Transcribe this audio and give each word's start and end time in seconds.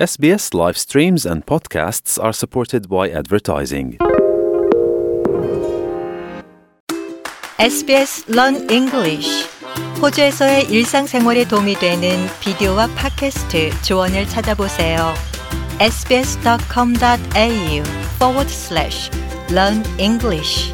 SBS 0.00 0.54
live 0.54 0.78
streams 0.78 1.26
and 1.26 1.44
podcasts 1.44 2.18
are 2.18 2.32
supported 2.32 2.88
by 2.88 3.10
advertising. 3.10 3.98
SBS 7.58 8.24
Learn 8.34 8.66
English. 8.70 9.46
호주에서의 10.00 10.70
일상생활에 10.70 11.46
도움이 11.46 11.74
되는 11.74 12.26
비디오와 12.40 12.86
팟캐스트 12.96 13.82
조언을 13.82 14.26
찾아보세요. 14.26 15.12
sbs.com.au 15.78 17.82
forward 18.16 18.50
slash 18.50 19.10
learn 19.50 19.84
English. 19.98 20.72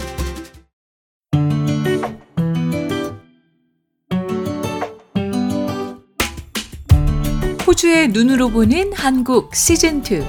눈으로 8.08 8.50
보는 8.50 8.92
한국 8.94 9.50
시즌2 9.52 10.24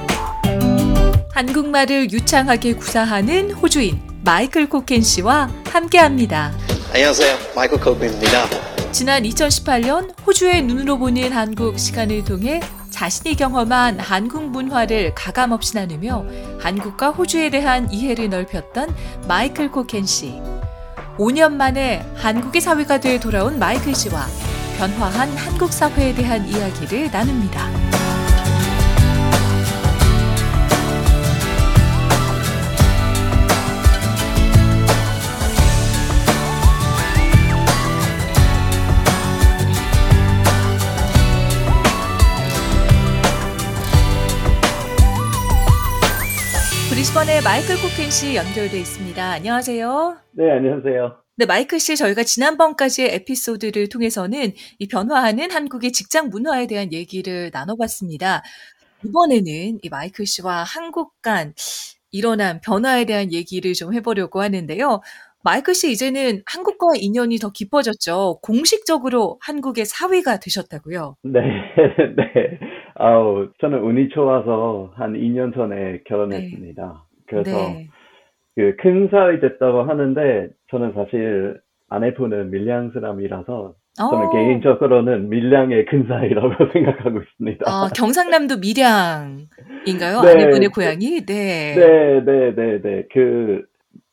한국말을 1.31 2.11
유창하게 2.11 2.73
구사하는 2.73 3.51
호주인 3.51 3.99
마이클 4.23 4.67
코켄 4.67 5.01
씨와 5.01 5.49
함께합니다. 5.71 6.51
안녕하세요. 6.93 7.37
마이클 7.55 7.79
코빈입니다. 7.79 8.47
지난 8.91 9.23
2018년 9.23 10.15
호주의 10.25 10.63
눈으로 10.63 10.97
보는 10.97 11.31
한국 11.31 11.77
시간을 11.77 12.23
통해 12.23 12.59
자신이 12.89 13.35
경험한 13.35 13.99
한국 13.99 14.49
문화를 14.49 15.13
가감없이 15.13 15.75
나누며 15.75 16.25
한국과 16.59 17.11
호주에 17.11 17.51
대한 17.51 17.91
이해를 17.93 18.29
넓혔던 18.29 18.95
마이클 19.27 19.71
코켄 19.71 20.05
씨. 20.05 20.41
5년 21.17 21.53
만에 21.53 22.03
한국의 22.15 22.61
사회가 22.61 22.99
돼 22.99 23.19
돌아온 23.19 23.59
마이클 23.59 23.93
씨와 23.93 24.25
변화한 24.77 25.29
한국 25.29 25.73
사회에 25.73 26.13
대한 26.13 26.47
이야기를 26.47 27.09
나눕니다. 27.11 27.67
브리스번의 46.89 47.41
마이클 47.41 47.75
코켄 47.81 48.11
씨 48.11 48.35
연결돼 48.35 48.77
있습니다. 48.79 49.31
안녕하세요. 49.31 50.17
네, 50.33 50.51
안녕하세요. 50.51 51.26
네, 51.39 51.45
마이클 51.45 51.79
씨, 51.79 51.95
저희가 51.95 52.23
지난번까지의 52.23 53.13
에피소드를 53.13 53.89
통해서는 53.89 54.53
이 54.79 54.87
변화하는 54.87 55.51
한국의 55.51 55.91
직장 55.91 56.29
문화에 56.29 56.65
대한 56.65 56.91
얘기를 56.91 57.51
나눠봤습니다. 57.53 58.41
이번에는 59.05 59.77
이 59.83 59.89
마이클 59.91 60.25
씨와 60.25 60.63
한국 60.63 61.13
간 61.21 61.53
일어난 62.11 62.59
변화에 62.65 63.05
대한 63.05 63.31
얘기를 63.31 63.73
좀 63.73 63.93
해보려고 63.93 64.41
하는데요. 64.41 65.01
마이클 65.43 65.75
씨, 65.75 65.91
이제는 65.91 66.41
한국과 66.47 66.93
인연이 66.99 67.37
더 67.37 67.51
깊어졌죠. 67.51 68.39
공식적으로 68.41 69.37
한국의 69.39 69.85
사위가 69.85 70.39
되셨다고요. 70.39 71.17
네, 71.21 71.39
네. 72.17 72.59
아우, 72.95 73.49
저는 73.61 73.83
운이 73.83 74.09
좋아서 74.09 74.91
한 74.95 75.13
2년 75.13 75.53
전에 75.53 76.01
결혼했습니다. 76.07 77.05
그래서 77.27 77.51
네. 77.51 77.89
그 78.57 78.75
큰 78.77 79.07
사위 79.09 79.39
됐다고 79.39 79.83
하는데 79.83 80.49
저는 80.71 80.93
사실 80.93 81.61
아내분은 81.89 82.49
밀양 82.49 82.91
사람이라서 82.91 83.75
저는 83.97 84.25
어, 84.27 84.31
개인적으로는 84.31 85.29
밀양의 85.29 85.85
큰 85.85 86.07
사위라고 86.07 86.49
생각하고 86.73 87.21
있습니다. 87.21 87.65
아, 87.67 87.89
경상남도 87.95 88.57
밀양인가요? 88.57 90.21
네. 90.21 90.31
아내분의 90.31 90.69
고향이? 90.69 91.25
네. 91.25 91.75
네, 91.75 92.25
네, 92.25 92.55
네, 92.55 92.81
네. 92.81 93.05
그 93.13 93.63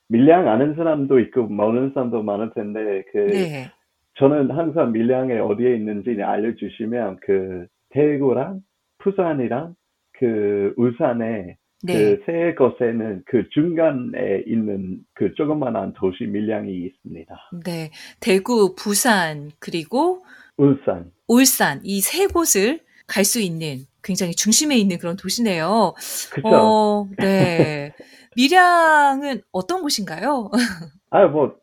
밀양 0.08 0.46
아는 0.48 0.74
사람도 0.74 1.18
있고 1.20 1.44
모르는 1.44 1.92
사람도 1.94 2.22
많을 2.22 2.50
텐데 2.54 3.02
그 3.12 3.18
네. 3.18 3.70
저는 4.18 4.50
항상 4.50 4.92
밀양에 4.92 5.38
어디에 5.38 5.74
있는지 5.74 6.22
알려주시면 6.22 7.18
그 7.22 7.66
대구랑 7.90 8.60
부산이랑 8.98 9.74
그 10.18 10.72
울산에 10.76 11.56
네. 11.84 12.16
그세 12.16 12.54
곳에는 12.56 13.22
그 13.26 13.48
중간에 13.50 14.42
있는 14.46 14.98
그 15.14 15.34
조그만한 15.34 15.92
도시 15.94 16.24
밀양이 16.24 16.72
있습니다. 16.72 17.34
네. 17.64 17.90
대구, 18.20 18.74
부산, 18.74 19.50
그리고 19.58 20.24
울산. 20.56 21.10
울산 21.28 21.80
이 21.84 22.00
세 22.00 22.26
곳을 22.26 22.80
갈 23.06 23.24
수 23.24 23.40
있는 23.40 23.80
굉장히 24.02 24.32
중심에 24.32 24.76
있는 24.76 24.98
그런 24.98 25.16
도시네요. 25.16 25.94
그쵸? 26.32 26.48
어, 26.48 27.08
네. 27.18 27.92
밀양은 28.36 29.42
어떤 29.52 29.82
곳인가요? 29.82 30.50
아, 31.10 31.26
뭐, 31.26 31.54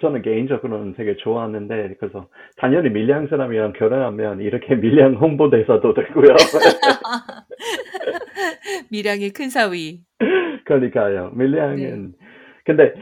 저는 0.00 0.22
개인적으로는 0.22 0.94
되게 0.94 1.16
좋아하는데, 1.16 1.96
그래서 1.98 2.28
당연히 2.56 2.90
밀양 2.90 3.26
사람이랑 3.28 3.72
결혼하면 3.74 4.40
이렇게 4.40 4.74
밀양 4.76 5.14
홍보대사도 5.16 5.94
되고요. 5.94 6.36
밀양의 8.90 9.30
큰 9.30 9.50
사위. 9.50 10.00
그러니까요. 10.64 11.30
네. 11.34 11.44
밀양은, 11.44 12.12
근데 12.64 12.92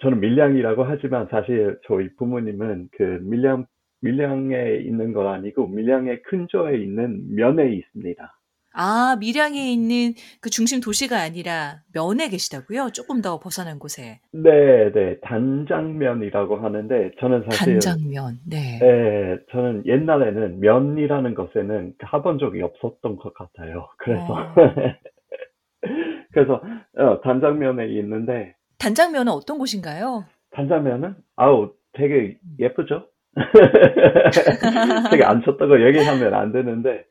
저는 0.00 0.20
밀양이라고 0.20 0.84
하지만 0.84 1.28
사실 1.30 1.78
저희 1.86 2.08
부모님은 2.16 2.88
그 2.92 3.20
밀양, 3.22 3.66
밀양에 4.00 4.78
있는 4.78 5.12
거 5.12 5.28
아니고 5.28 5.68
밀양의 5.68 6.22
근처에 6.22 6.76
있는 6.78 7.34
면에 7.34 7.72
있습니다. 7.72 8.41
아, 8.74 9.16
밀양에 9.20 9.70
있는 9.70 10.14
그 10.40 10.50
중심 10.50 10.80
도시가 10.80 11.20
아니라 11.20 11.80
면에 11.92 12.28
계시다고요? 12.28 12.90
조금 12.92 13.20
더 13.20 13.38
벗어난 13.38 13.78
곳에. 13.78 14.20
네, 14.32 14.90
네. 14.92 15.18
단장면이라고 15.20 16.56
하는데, 16.56 17.10
저는 17.20 17.44
사실, 17.50 17.74
단장면. 17.74 18.38
네. 18.48 18.78
네, 18.80 19.38
저는 19.50 19.84
옛날에는 19.86 20.60
면이라는 20.60 21.34
것에는 21.34 21.94
가본 21.98 22.38
적이 22.38 22.62
없었던 22.62 23.16
것 23.16 23.34
같아요. 23.34 23.88
그래서, 23.98 24.32
어. 24.32 24.54
그래서, 26.32 26.62
어, 26.96 27.20
단장면에 27.22 27.88
있는데, 27.88 28.54
단장면은 28.78 29.32
어떤 29.32 29.58
곳인가요? 29.58 30.24
단장면은, 30.52 31.14
아우, 31.36 31.72
되게 31.92 32.38
예쁘죠? 32.58 33.06
되게 35.10 35.24
안 35.24 35.42
쳤다고 35.42 35.86
얘기하면 35.86 36.34
안 36.34 36.52
되는데, 36.52 37.04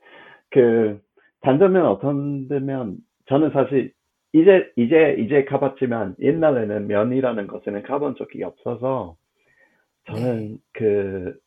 그, 0.49 0.99
단장면 1.41 1.85
어떤 1.85 2.47
데면, 2.47 2.97
저는 3.27 3.51
사실, 3.51 3.93
이제, 4.33 4.71
이제, 4.75 5.15
이제 5.19 5.45
가봤지만, 5.45 6.15
옛날에는 6.19 6.87
면이라는 6.87 7.47
것에는 7.47 7.83
가본 7.83 8.15
적이 8.15 8.43
없어서, 8.43 9.15
저는 10.05 10.57
그, 10.73 11.37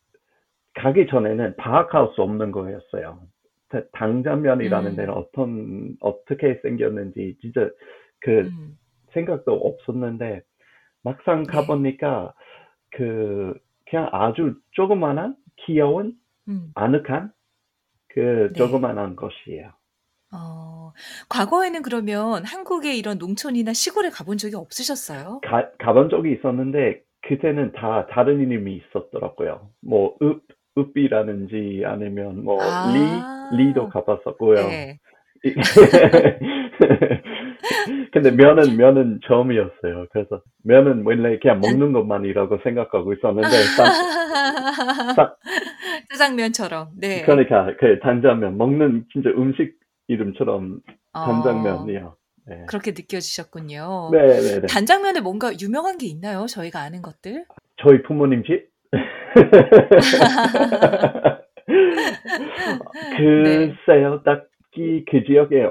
가기 0.74 1.06
전에는 1.06 1.56
파악할 1.56 2.10
수 2.14 2.22
없는 2.22 2.50
거였어요. 2.50 3.20
그 3.68 3.88
당장면이라는 3.92 4.90
음. 4.90 4.96
데는 4.96 5.14
어떤, 5.14 5.96
어떻게 6.00 6.54
생겼는지, 6.62 7.36
진짜, 7.40 7.70
그, 8.20 8.40
음. 8.40 8.76
생각도 9.12 9.52
없었는데, 9.52 10.42
막상 11.04 11.44
네. 11.44 11.52
가보니까, 11.52 12.34
그, 12.90 13.54
그냥 13.88 14.08
아주 14.12 14.54
조그만한, 14.72 15.36
귀여운, 15.56 16.14
음. 16.48 16.70
아늑한, 16.74 17.32
그, 18.08 18.48
네. 18.48 18.52
조그만한 18.54 19.14
것이에요. 19.16 19.70
어, 20.34 20.92
과거에는 21.28 21.82
그러면 21.82 22.44
한국의 22.44 22.98
이런 22.98 23.18
농촌이나 23.18 23.72
시골에 23.72 24.10
가본 24.10 24.38
적이 24.38 24.56
없으셨어요? 24.56 25.40
가, 25.44 25.68
가본 25.78 26.10
적이 26.10 26.32
있었는데, 26.32 27.00
그때는 27.26 27.72
다 27.72 28.06
다른 28.10 28.40
이름이 28.40 28.76
있었더라고요. 28.76 29.70
뭐, 29.80 30.14
읍, 30.22 30.42
읍이라는지 30.76 31.84
아니면 31.86 32.44
뭐, 32.44 32.60
아. 32.60 32.92
리, 32.92 32.98
리도 33.64 33.88
가봤었고요. 33.88 34.56
네. 34.56 34.98
근데 38.12 38.30
면은, 38.30 38.76
면은 38.76 39.20
처음이었어요. 39.26 40.06
그래서 40.10 40.42
면은 40.62 41.02
원래 41.04 41.38
그냥 41.38 41.60
먹는 41.60 41.92
것만이라고 41.92 42.58
생각하고 42.62 43.12
있었는데, 43.14 43.48
딱, 43.76 43.86
딱, 45.16 45.38
짜장면처럼. 46.10 46.88
네. 46.98 47.22
그러니까 47.22 47.74
그 47.78 47.98
단장면, 48.00 48.58
먹는 48.58 49.06
진짜 49.12 49.30
음식 49.30 49.78
이름처럼 50.08 50.80
어, 51.12 51.24
단장면이요. 51.24 52.16
네. 52.46 52.64
그렇게 52.68 52.90
느껴지셨군요. 52.90 54.10
네네네. 54.12 54.66
단장면에 54.68 55.20
뭔가 55.20 55.50
유명한 55.60 55.96
게 55.98 56.06
있나요? 56.06 56.46
저희가 56.46 56.80
아는 56.80 57.00
것들? 57.00 57.46
저희 57.82 58.02
부모님 58.02 58.42
집? 58.44 58.68
글쎄요, 63.16 64.22
딱히 64.24 65.04
그 65.10 65.24
지역에 65.24 65.68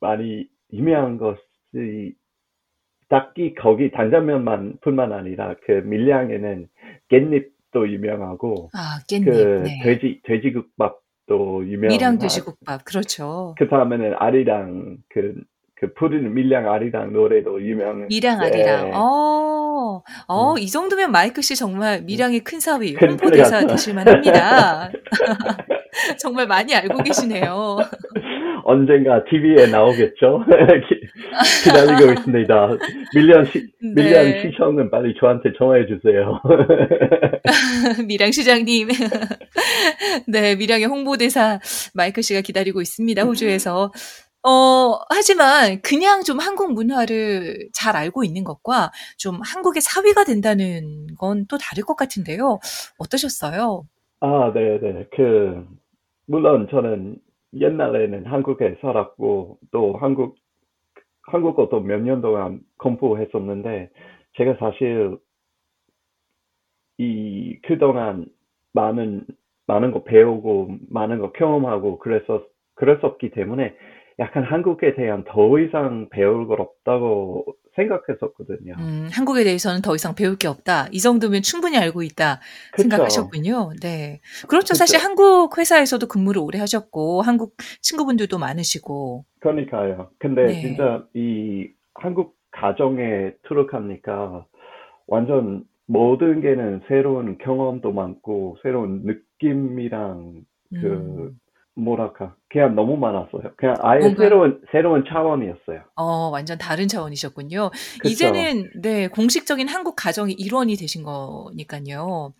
많이 0.00 0.46
유명한 0.72 1.18
것이 1.18 2.14
딱히 3.08 3.54
거기 3.54 3.90
단장면만 3.90 4.78
뿐만 4.82 5.12
아니라 5.12 5.56
그 5.66 5.72
밀양에는 5.72 6.68
깻잎도 7.10 7.90
유명하고 7.90 8.70
아, 8.72 9.00
깻잎. 9.10 9.24
그 9.24 9.62
네. 9.64 9.80
돼지 9.82 10.20
돼지국밥도 10.24 11.00
또 11.30 11.64
유명. 11.64 11.90
밀양 11.90 12.18
돼지국밥 12.18 12.84
그렇죠. 12.84 13.54
그 13.56 13.68
다음에는 13.68 14.14
아리랑 14.18 14.96
그, 15.08 15.34
그 15.76 15.94
부르는 15.94 16.34
밀양 16.34 16.68
아리랑 16.68 17.12
노래도 17.12 17.62
유명. 17.62 18.08
밀양 18.08 18.40
아리랑. 18.40 18.90
어, 18.94 20.02
어, 20.26 20.52
음. 20.54 20.58
이 20.58 20.66
정도면 20.66 21.12
마이크 21.12 21.40
씨 21.40 21.54
정말 21.54 22.02
밀양의 22.02 22.40
큰 22.40 22.58
사위, 22.58 22.94
큰 22.94 23.10
홍보대사 23.10 23.60
사위. 23.60 23.68
되실만 23.68 24.08
합니다. 24.08 24.90
정말 26.18 26.48
많이 26.48 26.74
알고 26.74 26.98
계시네요. 27.04 27.76
언젠가 28.70 29.24
TV에 29.24 29.66
나오겠죠? 29.70 30.44
기, 30.88 31.00
기다리고 31.64 32.12
있습니다. 32.14 32.68
밀리언 33.14 33.44
시, 33.46 33.66
밀리언 33.80 34.24
네. 34.24 34.42
시청은 34.42 34.90
빨리 34.90 35.14
저한테 35.18 35.52
전화해 35.58 35.86
주세요. 35.86 36.40
밀양 38.06 38.30
시장님. 38.32 38.88
네, 40.28 40.54
밀양의 40.56 40.86
홍보대사 40.86 41.58
마이클 41.94 42.22
씨가 42.22 42.40
기다리고 42.42 42.80
있습니다, 42.80 43.22
호주에서. 43.22 43.90
어, 44.42 44.98
하지만 45.10 45.82
그냥 45.82 46.22
좀 46.22 46.38
한국 46.38 46.72
문화를 46.72 47.68
잘 47.74 47.94
알고 47.96 48.24
있는 48.24 48.42
것과 48.44 48.90
좀 49.18 49.38
한국의 49.42 49.82
사위가 49.82 50.24
된다는 50.24 51.08
건 51.18 51.44
또 51.48 51.58
다를 51.58 51.84
것 51.84 51.96
같은데요. 51.96 52.58
어떠셨어요? 52.98 53.82
아, 54.20 54.52
네, 54.54 54.78
네. 54.80 55.06
그, 55.14 55.66
물론 56.26 56.68
저는 56.70 57.16
옛날에는 57.54 58.26
한국에 58.26 58.76
살았고, 58.80 59.58
또 59.72 59.94
한국, 59.96 60.36
한국어도 61.22 61.80
몇 61.80 62.00
년 62.02 62.20
동안 62.22 62.60
공부했었는데, 62.78 63.90
제가 64.34 64.56
사실 64.60 65.18
이, 66.98 67.58
그동안 67.62 68.26
많은, 68.72 69.26
많은 69.66 69.90
거 69.92 70.02
배우고, 70.04 70.76
많은 70.90 71.18
거 71.18 71.32
경험하고, 71.32 71.98
그래서, 71.98 72.44
그랬었기 72.74 73.30
때문에, 73.30 73.74
약간 74.18 74.42
한국에 74.44 74.94
대한 74.94 75.24
더 75.24 75.58
이상 75.58 76.08
배울 76.10 76.46
걸 76.46 76.60
없다고 76.60 77.46
생각했었거든요. 77.74 78.74
음, 78.78 79.08
한국에 79.12 79.44
대해서는 79.44 79.82
더 79.82 79.94
이상 79.94 80.14
배울 80.14 80.36
게 80.36 80.48
없다. 80.48 80.88
이 80.92 81.00
정도면 81.00 81.42
충분히 81.42 81.78
알고 81.78 82.02
있다. 82.02 82.40
그쵸? 82.72 82.82
생각하셨군요. 82.82 83.72
네. 83.80 84.20
그렇죠. 84.48 84.72
그쵸. 84.72 84.74
사실 84.74 84.98
한국 84.98 85.56
회사에서도 85.58 86.06
근무를 86.06 86.42
오래 86.42 86.58
하셨고, 86.58 87.22
한국 87.22 87.56
친구분들도 87.80 88.38
많으시고. 88.38 89.24
그러니까요. 89.40 90.10
근데 90.18 90.46
네. 90.46 90.60
진짜 90.60 91.04
이 91.14 91.68
한국 91.94 92.36
가정에 92.50 93.32
투력하니까 93.44 94.46
완전 95.06 95.64
모든 95.86 96.40
게는 96.40 96.82
새로운 96.88 97.38
경험도 97.38 97.92
많고 97.92 98.58
새로운 98.62 99.02
느낌이랑 99.04 100.42
그 100.70 100.86
음, 100.86 101.40
뭐랄까 101.76 102.34
그냥 102.48 102.74
너무 102.74 102.96
많았어요. 102.96 103.52
그냥 103.56 103.76
아예 103.80 104.00
뭔가- 104.00 104.22
새로운 104.24 104.60
새로운 104.72 105.04
차원이었어요. 105.08 105.82
어, 105.96 106.28
완전 106.30 106.58
다른 106.58 106.88
차원이셨군요. 106.88 107.70
그쵸? 108.00 108.08
이제는, 108.08 108.70
네, 108.82 109.08
공식적인 109.08 109.68
한국 109.68 109.94
가정의 109.96 110.34
일원이 110.34 110.76
되신 110.76 111.02
거니까요. 111.04 112.34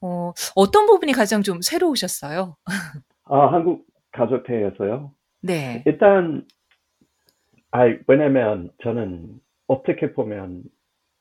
어, 0.00 0.32
어떤 0.54 0.86
부분이 0.86 1.12
가장 1.12 1.42
좀 1.42 1.60
새로우셨어요? 1.62 2.56
아 3.24 3.46
한국 3.52 3.84
가족회에서요. 4.12 5.12
네. 5.42 5.82
일단 5.86 6.44
아 7.70 7.80
왜냐면 8.06 8.70
저는 8.82 9.38
어떻게 9.66 10.12
보면 10.12 10.62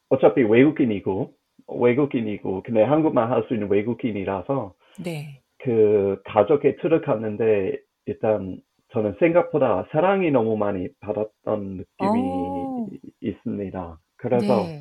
어차피 0.09 0.41
외국인이고 0.43 1.33
외국인이고 1.67 2.63
근데 2.63 2.83
한국말 2.83 3.29
할수 3.31 3.53
있는 3.53 3.69
외국인이라서 3.69 4.73
네. 5.03 5.41
그 5.65 6.21
가족에 6.25 6.75
투력하는데 6.75 7.77
일단 8.05 8.61
저는 8.91 9.15
생각보다 9.19 9.87
사랑이 9.91 10.29
너무 10.29 10.57
많이 10.57 10.87
받았던 10.99 11.77
느낌이 11.77 12.09
오. 12.11 12.87
있습니다. 13.21 13.99
그래서 14.17 14.45
네. 14.45 14.79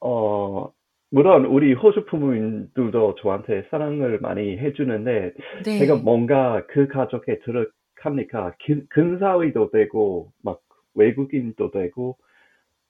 어 0.00 0.70
물론 1.10 1.46
우리 1.46 1.72
호주 1.72 2.04
부모님들도 2.04 3.14
저한테 3.22 3.66
사랑을 3.70 4.20
많이 4.20 4.58
해주는데 4.58 5.32
네. 5.64 5.78
제가 5.78 5.96
뭔가 5.96 6.66
그 6.66 6.88
가족에 6.88 7.38
들어가니까 7.38 8.54
근- 8.66 8.86
근사위도 8.90 9.70
되고 9.70 10.30
막 10.44 10.60
외국인도 10.94 11.70
되고 11.70 12.18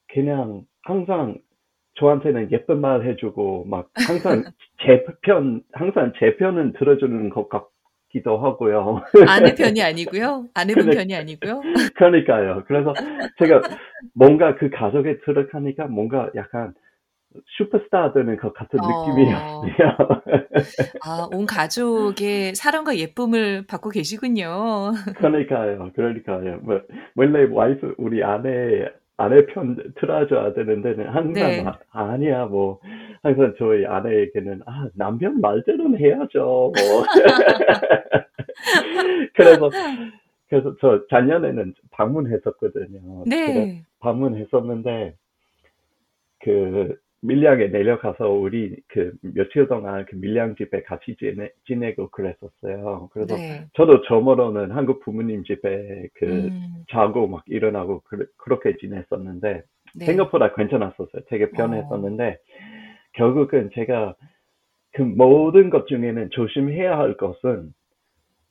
그냥 0.09 0.63
항상 0.83 1.37
저한테는 1.99 2.51
예쁜 2.51 2.79
말 2.81 3.05
해주고 3.05 3.65
막 3.67 3.89
항상 4.07 4.43
제 4.85 5.03
편 5.21 5.61
항상 5.73 6.13
제 6.19 6.35
편은 6.37 6.73
들어주는 6.73 7.29
것 7.29 7.49
같기도 7.49 8.37
하고요. 8.37 9.01
아내 9.27 9.55
편이 9.55 9.81
아니고요. 9.81 10.45
아내분 10.53 10.83
근데- 10.85 10.97
편이 10.97 11.15
아니고요. 11.15 11.61
그러니까요. 11.95 12.63
그래서 12.67 12.93
제가 13.39 13.61
뭔가 14.13 14.55
그 14.55 14.69
가족에 14.69 15.19
들어가니까 15.25 15.87
뭔가 15.87 16.29
약간 16.35 16.73
슈퍼스타 17.57 18.13
되는 18.13 18.37
것 18.37 18.53
같은 18.53 18.79
어. 18.79 19.07
느낌이었어요. 19.07 19.97
아, 21.05 21.27
온 21.31 21.45
가족의 21.45 22.55
사랑과 22.55 22.97
예쁨을 22.97 23.65
받고 23.67 23.89
계시군요. 23.89 24.91
그러니까요. 25.17 25.91
그러니까요. 25.93 26.59
뭐, 26.63 26.81
원래 27.15 27.47
와이프, 27.51 27.95
우리 27.97 28.23
아내, 28.23 28.87
아내 29.17 29.45
편 29.47 29.75
틀어줘야 29.95 30.53
되는데, 30.53 31.03
항상, 31.03 31.33
네. 31.33 31.65
아, 31.65 31.77
아니야, 31.91 32.45
뭐, 32.45 32.79
항상 33.23 33.53
저희 33.57 33.85
아내에게는, 33.85 34.61
아, 34.67 34.87
남편 34.93 35.41
말대로는 35.41 35.99
해야죠, 35.99 36.39
뭐. 36.39 36.73
그래서, 39.33 39.69
그래서 40.47 40.75
저 40.79 41.05
작년에는 41.09 41.73
방문했었거든요. 41.91 43.23
네. 43.25 43.83
방문했었는데, 43.99 45.15
그, 46.39 46.95
밀양에 47.27 47.67
내려가서 47.67 48.29
우리 48.29 48.77
그 48.87 49.13
며칠 49.21 49.67
동안 49.67 50.05
그 50.05 50.15
밀양 50.15 50.55
집에 50.55 50.81
같이 50.83 51.15
지내, 51.17 51.51
지내고 51.65 52.09
그랬었어요. 52.09 53.09
그래서 53.11 53.35
네. 53.35 53.65
저도 53.73 54.01
저모로는 54.03 54.71
한국 54.71 55.01
부모님 55.01 55.43
집에 55.43 56.07
그 56.15 56.25
음, 56.25 56.49
자고 56.89 57.27
막 57.27 57.43
일어나고 57.47 58.01
그, 58.05 58.25
그렇게 58.37 58.77
지냈었는데 58.77 59.61
네. 59.95 60.05
생각보다 60.05 60.53
괜찮았었어요. 60.53 61.23
되게 61.27 61.51
편했었는데 61.51 62.37
결국은 63.13 63.71
제가 63.73 64.15
그 64.93 65.01
모든 65.01 65.69
것 65.69 65.87
중에는 65.87 66.29
조심해야 66.31 66.97
할 66.97 67.17
것은 67.17 67.73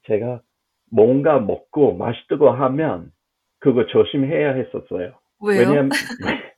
제가 0.06 0.42
뭔가 0.90 1.40
먹고 1.40 1.96
맛있다고 1.96 2.50
하면 2.50 3.10
그거 3.58 3.86
조심해야 3.86 4.52
했었어요. 4.52 5.14
왜요? 5.40 5.60
왜냐면 5.60 5.88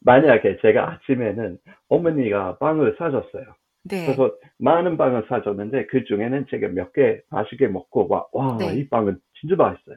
만약에 0.00 0.58
제가 0.62 0.92
아침에는 0.92 1.58
어머니가 1.88 2.58
빵을 2.58 2.96
사줬어요. 2.98 3.44
네. 3.90 4.06
그래서 4.06 4.34
많은 4.58 4.96
빵을 4.96 5.26
사줬는데 5.28 5.86
그 5.86 6.04
중에는 6.04 6.46
제가 6.50 6.68
몇 6.68 6.92
개 6.94 7.20
맛있게 7.30 7.68
먹고 7.68 8.08
와, 8.08 8.26
와, 8.32 8.56
네. 8.58 8.74
이 8.76 8.88
빵은 8.88 9.18
진짜 9.40 9.56
맛있어요. 9.56 9.96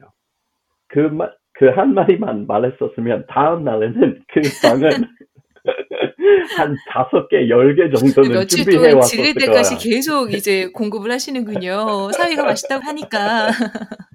그 0.88 1.00
말, 1.00 1.34
그한 1.54 1.94
마디만 1.94 2.46
말했었으면 2.46 3.26
다음 3.28 3.64
날에는 3.64 4.22
그 4.28 4.40
빵은 4.62 4.90
한 6.56 6.76
다섯 6.88 7.28
개, 7.28 7.48
열 7.48 7.74
개 7.74 7.90
정도는 7.90 8.30
며칠 8.32 8.64
준비해 8.64 8.90
동안 8.92 9.00
거야. 9.00 9.32
때까지 9.34 9.76
계속 9.76 10.32
이제 10.32 10.68
공급을 10.72 11.10
하시는군요. 11.10 12.10
사위가 12.12 12.44
맛있다고 12.44 12.82
하니까. 12.84 13.48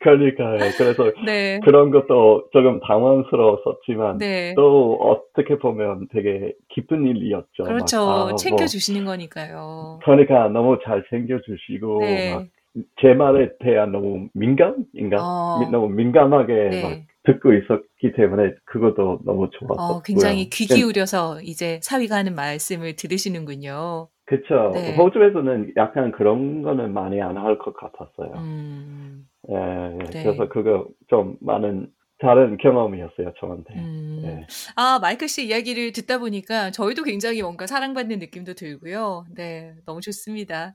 그러니까요. 0.00 0.58
그래서 0.76 1.10
네. 1.26 1.60
그런 1.64 1.90
것도 1.90 2.44
조금 2.52 2.80
당황스러웠었지만 2.80 4.18
네. 4.18 4.54
또 4.56 4.98
어떻게 5.00 5.58
보면 5.58 6.08
되게 6.12 6.52
기쁜 6.68 7.06
일이었죠. 7.06 7.62
막, 7.62 7.68
그렇죠. 7.68 7.98
아, 8.00 8.24
뭐, 8.28 8.34
챙겨주시는 8.36 9.04
거니까요. 9.04 10.00
그러니까 10.04 10.48
너무 10.48 10.78
잘 10.84 11.04
챙겨주시고 11.10 12.00
네. 12.00 12.34
막제 12.34 13.14
말에 13.14 13.50
대한 13.60 13.92
너무 13.92 14.28
민감인가? 14.34 15.18
어. 15.20 15.58
미- 15.60 15.70
너무 15.70 15.88
민감하게 15.88 16.52
네. 16.70 17.06
막 17.24 17.32
듣고 17.32 17.52
있었기 17.54 18.12
때문에 18.16 18.54
그것도 18.64 19.20
너무 19.24 19.48
좋았었고요. 19.50 19.76
어, 19.98 20.02
굉장히 20.02 20.48
귀 20.50 20.66
그- 20.66 20.74
기울여서 20.74 21.42
이제 21.42 21.80
사위가 21.82 22.16
하는 22.16 22.34
말씀을 22.34 22.96
들으시는군요. 22.96 24.08
그쵸. 24.26 24.70
네. 24.74 24.94
호주에서는 24.96 25.72
약간 25.76 26.12
그런 26.12 26.62
거는 26.62 26.92
많이 26.92 27.20
안 27.20 27.36
할 27.36 27.58
것 27.58 27.74
같았어요. 27.76 28.32
음, 28.36 29.26
예, 29.50 29.54
예. 29.54 30.10
네. 30.10 30.22
그래서 30.22 30.48
그거 30.48 30.86
좀 31.08 31.36
많은 31.40 31.88
다른 32.18 32.56
경험이었어요, 32.56 33.32
저한테. 33.40 33.74
음. 33.74 34.20
네. 34.22 34.46
아, 34.76 34.98
마이클 35.00 35.26
씨 35.28 35.46
이야기를 35.48 35.92
듣다 35.92 36.18
보니까 36.18 36.70
저희도 36.70 37.02
굉장히 37.02 37.42
뭔가 37.42 37.66
사랑받는 37.66 38.20
느낌도 38.20 38.54
들고요. 38.54 39.24
네, 39.34 39.74
너무 39.86 40.00
좋습니다. 40.00 40.74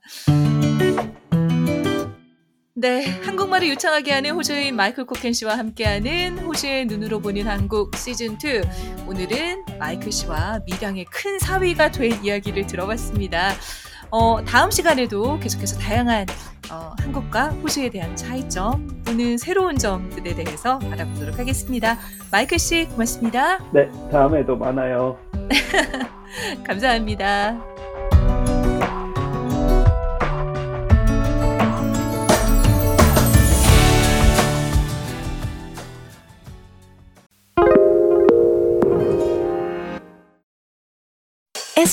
네, 2.80 3.06
한국말을 3.24 3.70
유창하게 3.70 4.12
하는 4.12 4.32
호주인 4.36 4.76
마이클 4.76 5.04
코켄 5.04 5.34
씨와 5.34 5.58
함께하는 5.58 6.38
호주의 6.38 6.86
눈으로 6.86 7.20
보는 7.20 7.48
한국 7.48 7.96
시즌 7.96 8.34
2. 8.34 9.08
오늘은 9.08 9.66
마이클 9.80 10.12
씨와 10.12 10.60
미량의 10.64 11.06
큰 11.06 11.40
사위가 11.40 11.90
된 11.90 12.24
이야기를 12.24 12.68
들어봤습니다. 12.68 13.50
어, 14.12 14.46
다음 14.46 14.70
시간에도 14.70 15.40
계속해서 15.40 15.80
다양한 15.80 16.28
어, 16.72 16.94
한국과 17.00 17.48
호주에 17.50 17.90
대한 17.90 18.16
차이점 18.16 19.02
또는 19.04 19.40
새로운 19.40 19.76
점들에 19.76 20.36
대해서 20.36 20.80
알아보도록 20.92 21.40
하겠습니다. 21.40 21.98
마이클 22.32 22.60
씨 22.60 22.86
고맙습니다. 22.86 23.58
네, 23.74 23.90
다음에도 24.12 24.56
만나요. 24.56 25.18
감사합니다. 26.64 27.77